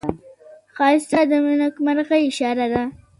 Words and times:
ښایست 0.75 1.11
د 1.29 1.31
نیکمرغۍ 1.61 2.21
اشاره 2.29 2.65
ده 2.73 2.83